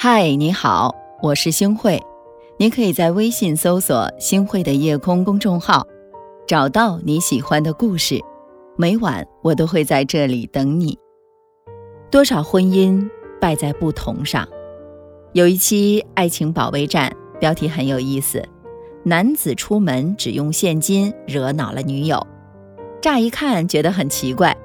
[0.00, 2.00] 嗨，你好，我是星慧。
[2.56, 5.84] 你可以在微信搜索“星慧的夜空”公众号，
[6.46, 8.20] 找到你喜欢的故事。
[8.76, 10.96] 每晚我都会在这里等你。
[12.12, 14.48] 多少婚姻败在不同上？
[15.32, 17.10] 有一期《爱情保卫战》，
[17.40, 18.40] 标题很有意思：
[19.02, 22.24] 男子出门只用现金，惹恼了女友。
[23.02, 24.56] 乍一看觉得很奇怪，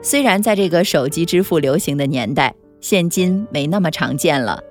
[0.00, 4.62] 虽然在这个手机支付流行的年代，现金没那么常见了。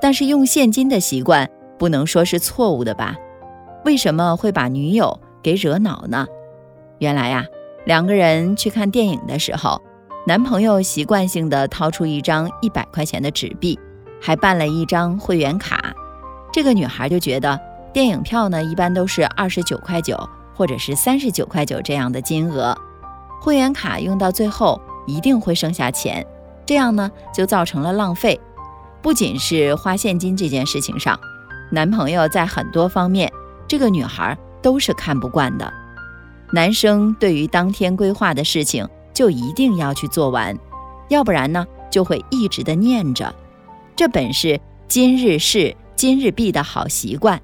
[0.00, 1.48] 但是用现金的习惯
[1.78, 3.16] 不能说是错误的吧？
[3.84, 6.26] 为什么会把女友给惹恼呢？
[6.98, 7.44] 原来呀，
[7.86, 9.80] 两个人去看电影的时候，
[10.26, 13.78] 男朋友习惯性的掏出一张一百块钱的纸币，
[14.20, 15.92] 还办了一张会员卡。
[16.52, 17.58] 这个女孩就觉得
[17.92, 20.18] 电影票呢一般都是二十九块九
[20.54, 22.76] 或者是三十九块九这样的金额，
[23.40, 26.26] 会员卡用到最后一定会剩下钱，
[26.66, 28.38] 这样呢就造成了浪费。
[29.00, 31.18] 不仅是花现金这件事情上，
[31.70, 33.32] 男朋友在很多方面，
[33.66, 35.72] 这个女孩都是看不惯的。
[36.52, 40.58] 男生对于当天规划的事情就一定要去做完，
[41.08, 43.34] 要不然呢就会一直的念着。
[43.94, 47.40] 这本是今日事今日毕的好习惯，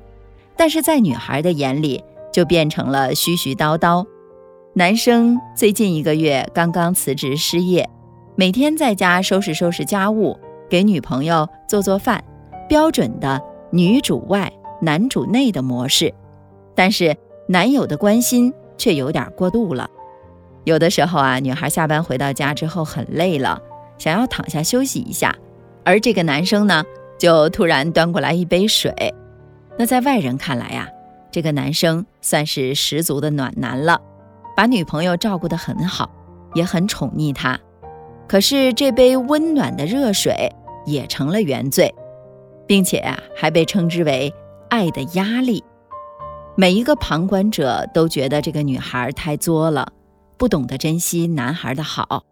[0.56, 2.02] 但是在女孩的眼里
[2.33, 4.06] 就变成了絮絮叨叨。
[4.74, 7.89] 男生最近一个月刚刚辞职失业，
[8.36, 10.39] 每天在家收拾收拾家务。
[10.75, 12.25] 给女朋友做做饭，
[12.69, 16.12] 标准的女主外男主内的模式，
[16.75, 19.89] 但是男友的关心却有点过度了。
[20.64, 23.62] 有的时候啊，女孩下班回到家之后很累了，
[23.98, 25.33] 想要躺下休息一下，
[25.84, 26.83] 而这个男生呢，
[27.20, 28.92] 就突然端过来一杯水。
[29.78, 30.89] 那在外人看来呀，
[31.30, 34.00] 这个男生算是十足的暖男了，
[34.56, 36.11] 把女朋友照顾得很好，
[36.52, 37.56] 也很宠溺她。
[38.27, 40.50] 可是这杯温暖的热水
[40.84, 41.94] 也成了原罪，
[42.66, 44.32] 并且啊，还被称之为
[44.68, 45.62] 爱的压力。
[46.56, 49.92] 每一个旁观者都觉得这个女孩太作了，
[50.36, 52.24] 不懂得珍惜男孩的好。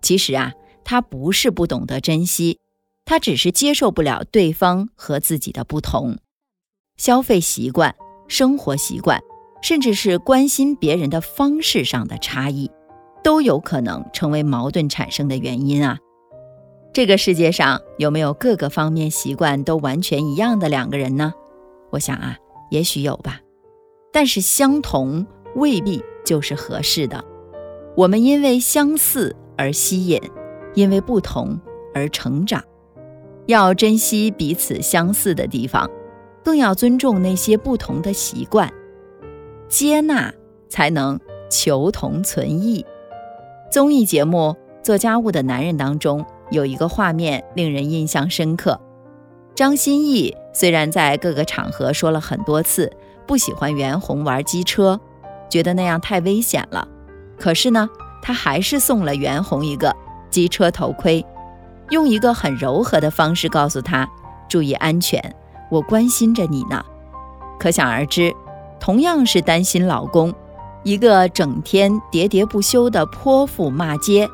[0.00, 0.52] 其实啊，
[0.84, 2.58] 她不是不懂得珍惜，
[3.04, 6.18] 她只是接受不了对方和自己的不同。
[6.96, 7.94] 消费习惯、
[8.26, 9.20] 生活习惯，
[9.62, 12.70] 甚至是关心别人的方式上的差异。
[13.24, 15.98] 都有可能成为矛盾产生的原因啊！
[16.98, 21.32] 这个世界上有没有各个方面习惯都完全一样的两个人呢？
[21.90, 22.36] 我想啊，
[22.72, 23.40] 也许有吧。
[24.12, 27.24] 但是相同未必就是合适的。
[27.96, 30.20] 我们因为相似而吸引，
[30.74, 31.60] 因为不同
[31.94, 32.64] 而成长。
[33.46, 35.88] 要珍惜彼此相似的地方，
[36.42, 38.68] 更要尊重那些不同的习惯，
[39.68, 40.34] 接纳
[40.68, 42.84] 才能求同存异。
[43.70, 48.80] 综艺节目《做家务的男人》当中有一个画面令人印象深刻。
[49.54, 52.92] 张歆艺虽然在各个场合说了很多次
[53.26, 55.00] 不喜欢袁弘玩机车，
[55.50, 56.86] 觉得那样太危险了，
[57.38, 57.88] 可是呢，
[58.22, 59.94] 他还是送了袁弘一个
[60.30, 61.24] 机车头盔，
[61.90, 64.08] 用一个很柔和的方式告诉他
[64.48, 65.34] 注意安全，
[65.70, 66.84] 我关心着你呢。
[67.58, 68.32] 可想而知，
[68.78, 70.32] 同样是担心老公。
[70.84, 74.28] 一个整天喋喋不休的泼妇骂街，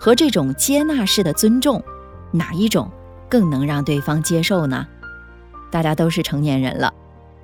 [0.00, 1.82] 和这种接纳式的尊重，
[2.32, 2.90] 哪一种
[3.28, 4.86] 更能让对方接受呢？
[5.70, 6.90] 大家都是成年人了，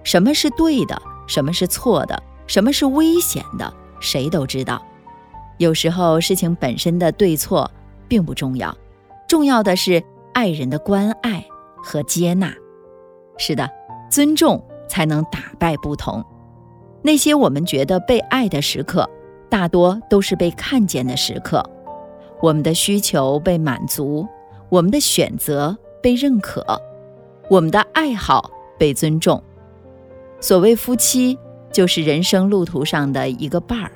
[0.03, 4.83] 什么是对的，什么是错的，什么是危险的，谁都知道。
[5.59, 7.71] 有时候事情本身的对错
[8.09, 8.75] 并不重要，
[9.29, 10.03] 重要的是
[10.33, 11.45] 爱人的关爱
[11.77, 12.51] 和接纳。
[13.37, 13.71] 是的，
[14.11, 16.25] 尊重才能打败不同。
[17.03, 19.09] 那些我们觉得被爱的时刻，
[19.51, 21.63] 大多都是被看见的时刻。
[22.41, 24.27] 我们的需求被满足，
[24.69, 26.65] 我们的选择被认可，
[27.49, 29.43] 我们的爱好被尊重。
[30.41, 31.39] 所谓夫妻，
[31.73, 33.93] 就是人生路途上的一个伴儿，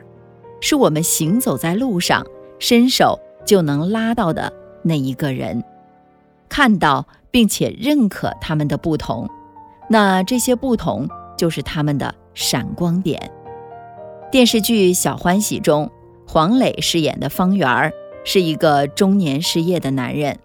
[0.61, 2.27] 是我们行走在路上，
[2.59, 4.53] 伸手就能拉到的
[4.83, 5.63] 那一个人。
[6.49, 9.29] 看到并且认可他们的不同，
[9.89, 12.15] 那这些不同就是他们的。
[12.33, 13.31] 闪光点。
[14.31, 15.91] 电视剧《小欢喜》中，
[16.27, 17.93] 黄磊饰演的方圆儿
[18.25, 20.39] 是一个中年失业的男人。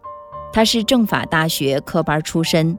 [0.54, 2.78] 他是政法大学科班出身，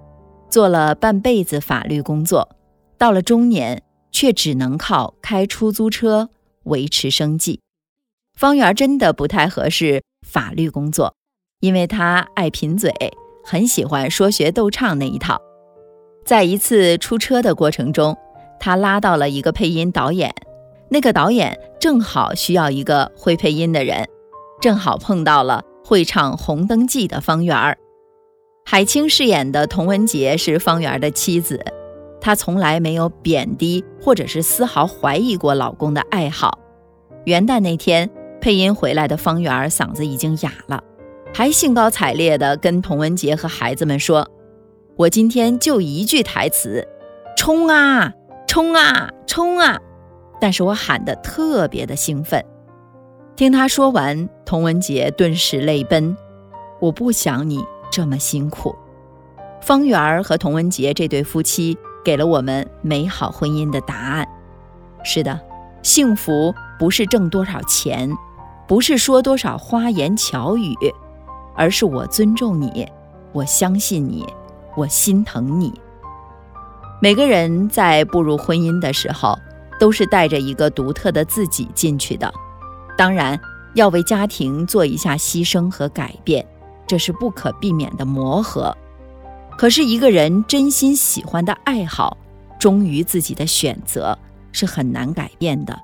[0.49, 2.49] 做了半辈子法律工作，
[2.97, 6.31] 到了中年却只能靠开出租车
[6.65, 7.61] 维持生计。
[8.35, 11.15] 方圆真的不太合适法律工作，
[11.61, 12.91] 因为他爱贫嘴，
[13.45, 15.41] 很喜欢说学逗唱那一套。
[16.25, 18.17] 在一次出车的过程中，
[18.59, 20.35] 他拉到了一个配音导演，
[20.89, 24.09] 那个导演正好需要一个会配音的人，
[24.67, 27.79] 正好碰到了会唱《红灯记》的方圆儿。
[28.65, 31.65] 海清饰演的童文洁是方圆的妻子，
[32.21, 36.59] 她从来没有贬低或者是丝毫怀疑过老公的爱好。
[37.27, 38.11] 元旦那天，
[38.41, 40.83] 配音回来的方圆嗓子已经哑了，
[41.33, 44.29] 还兴高采烈地跟童文洁和孩子们说
[44.99, 46.85] ：“我今天就一句台词，
[47.37, 48.13] 冲啊，
[48.49, 49.79] 冲啊，冲啊！”
[50.43, 52.45] 但是我喊得特别的兴奋。
[53.37, 56.17] 听他说完，童文洁顿时泪奔。
[56.81, 58.75] 我不想你这么辛苦。
[59.61, 64.27] 方圆和童文洁这对夫妻给了我们美好婚姻的答案。
[65.05, 65.39] 是的，
[65.83, 68.11] 幸福不是挣多少钱，
[68.67, 70.75] 不是说多少花言巧语，
[71.55, 72.89] 而是我尊重你，
[73.33, 74.25] 我相信你，
[74.75, 75.79] 我心疼你。
[77.03, 79.39] 每个人在步入婚姻的时候，
[79.79, 82.33] 都是带着一个独特的自己进去的。
[82.97, 83.39] 当然，
[83.75, 86.45] 要为家庭做一下牺牲和改变，
[86.87, 88.75] 这是不可避免的磨合。
[89.59, 92.17] 可是，一个人真心喜欢的爱好，
[92.59, 94.19] 忠于自己的选择，
[94.51, 95.79] 是很难改变的。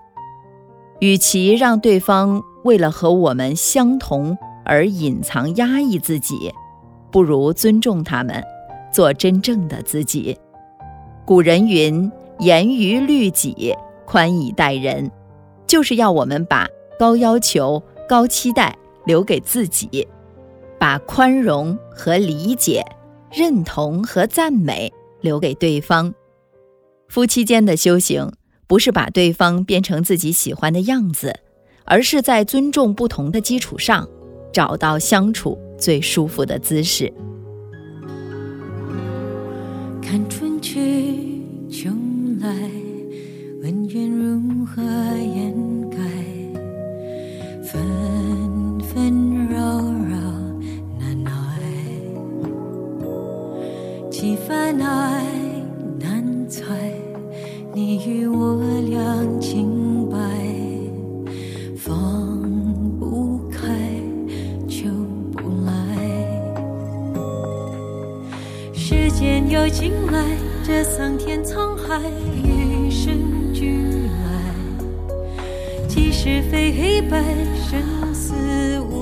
[1.01, 6.55] 与其让对方为了和我们相同而隐藏压抑自己，
[7.11, 8.43] 不如尊重他们，
[8.93, 10.39] 做真正的自己。
[11.25, 12.11] 古人云
[12.41, 13.77] ：“严于律己，
[14.07, 15.11] 宽以待人”，
[15.67, 16.69] 就是要我们把。
[17.03, 20.07] 高要求、高期待留给自己，
[20.79, 22.81] 把宽容和理解、
[23.33, 26.15] 认同和赞美留给对方。
[27.09, 28.31] 夫妻间的修行，
[28.69, 31.35] 不是把对方变成自己喜欢的样子，
[31.85, 34.09] 而是在尊重不同的基础上，
[34.53, 37.13] 找到相处最舒服的姿势。
[40.01, 41.91] 看春去秋
[42.41, 42.55] 来，
[43.61, 44.81] 问愿如何
[48.95, 50.17] 分揉揉
[50.99, 51.31] 难耐，
[54.11, 54.79] 几番？
[54.79, 55.25] 爱
[55.99, 56.63] 难猜，
[57.73, 60.19] 你与我两清白，
[61.75, 61.97] 放
[63.01, 63.67] 不开
[64.69, 64.91] 就
[65.33, 65.73] 不来。
[68.75, 70.23] 时间又进来，
[70.63, 71.99] 这桑田沧海，
[72.45, 73.15] 与生
[73.55, 74.53] 俱来，
[75.89, 77.23] 即使非黑白，
[78.15, 79.02] 似无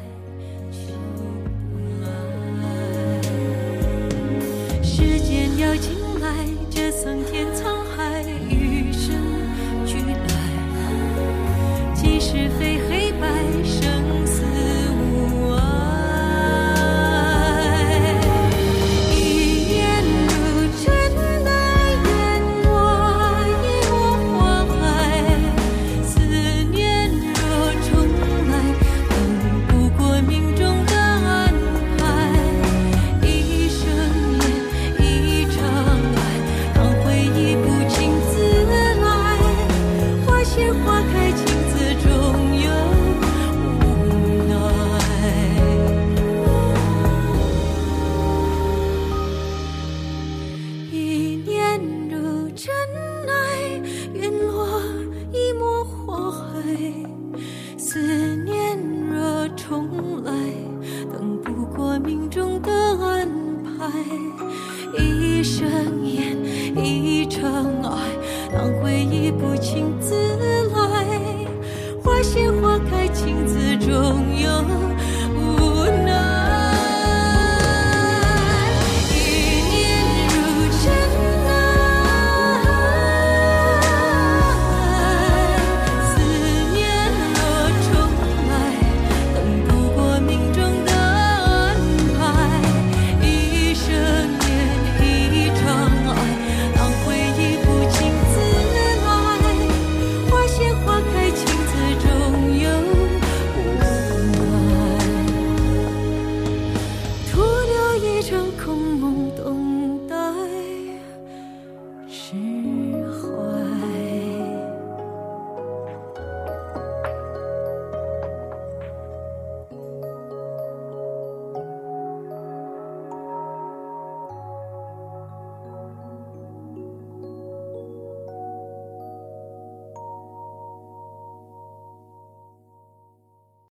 [74.11, 74.80] 拥有。